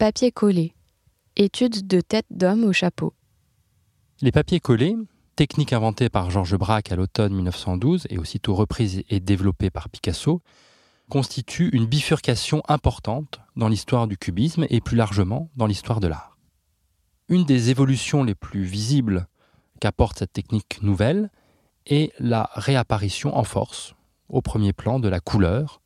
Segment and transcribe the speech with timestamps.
[0.00, 0.72] Papier collé.
[1.36, 3.12] Étude de tête d'homme au chapeau.
[4.22, 4.96] Les papiers collés,
[5.36, 10.40] technique inventée par Georges Braque à l'automne 1912 et aussitôt reprise et développée par Picasso,
[11.10, 16.38] constituent une bifurcation importante dans l'histoire du cubisme et plus largement dans l'histoire de l'art.
[17.28, 19.26] Une des évolutions les plus visibles
[19.82, 21.30] qu'apporte cette technique nouvelle
[21.84, 23.94] est la réapparition en force,
[24.30, 25.82] au premier plan, de la couleur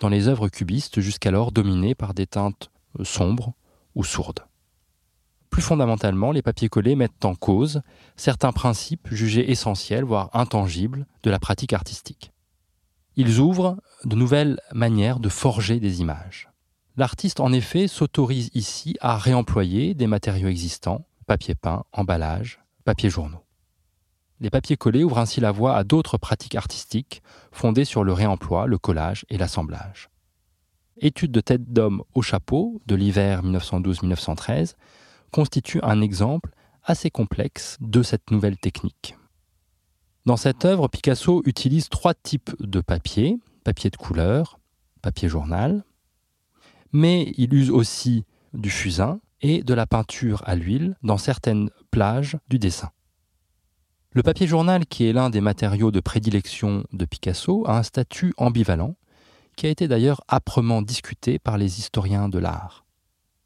[0.00, 3.54] dans les œuvres cubistes jusqu'alors dominées par des teintes sombres
[3.94, 4.46] ou sourdes.
[5.50, 7.82] Plus fondamentalement, les papiers collés mettent en cause
[8.16, 12.32] certains principes jugés essentiels, voire intangibles, de la pratique artistique.
[13.16, 16.50] Ils ouvrent de nouvelles manières de forger des images.
[16.96, 23.44] L'artiste, en effet, s'autorise ici à réemployer des matériaux existants, papier peint, emballage, papier journaux.
[24.40, 27.22] Les papiers collés ouvrent ainsi la voie à d'autres pratiques artistiques
[27.52, 30.10] fondées sur le réemploi, le collage et l'assemblage.
[31.00, 34.74] Étude de tête d'homme au chapeau de l'hiver 1912-1913
[35.32, 36.50] constitue un exemple
[36.84, 39.16] assez complexe de cette nouvelle technique.
[40.24, 44.60] Dans cette œuvre, Picasso utilise trois types de papier, papier de couleur,
[45.02, 45.84] papier journal,
[46.92, 52.38] mais il use aussi du fusain et de la peinture à l'huile dans certaines plages
[52.48, 52.90] du dessin.
[54.12, 58.32] Le papier journal, qui est l'un des matériaux de prédilection de Picasso, a un statut
[58.36, 58.94] ambivalent,
[59.54, 62.84] qui a été d'ailleurs âprement discuté par les historiens de l'art.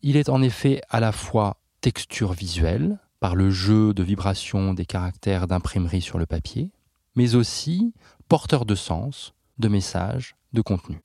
[0.03, 4.87] Il est en effet à la fois texture visuelle, par le jeu de vibrations des
[4.87, 6.70] caractères d'imprimerie sur le papier,
[7.17, 7.92] mais aussi
[8.28, 11.00] porteur de sens, de messages, de contenu.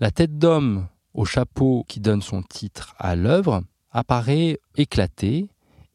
[0.00, 5.48] La tête d'homme au chapeau qui donne son titre à l'œuvre apparaît éclatée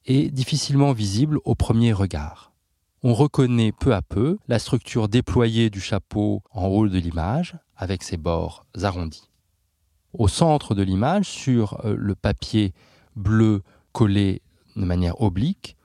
[0.06, 2.52] et difficilement visible au premier regard.
[3.04, 8.04] On reconnaît peu à peu la structure déployée du chapeau en haut de l'image, avec
[8.04, 9.30] ses bords arrondis.
[10.14, 12.74] Au centre de l'image, sur euh, le papier
[13.16, 14.42] bleu collé
[14.76, 15.76] de manière oblique,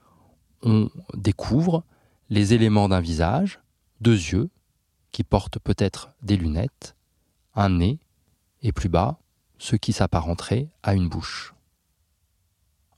[0.63, 1.83] on découvre
[2.29, 3.59] les éléments d'un visage,
[3.99, 4.49] deux yeux,
[5.11, 6.95] qui portent peut-être des lunettes,
[7.55, 7.99] un nez,
[8.61, 9.19] et plus bas,
[9.57, 11.53] ce qui s'apparenterait à une bouche.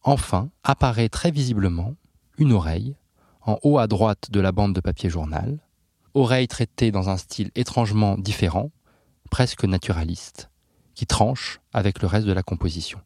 [0.03, 1.95] Enfin, apparaît très visiblement
[2.37, 2.95] une oreille,
[3.41, 5.59] en haut à droite de la bande de papier journal,
[6.13, 8.71] oreille traitée dans un style étrangement différent,
[9.33, 10.51] presque naturaliste,
[10.93, 13.01] qui tranche avec le reste de la composition.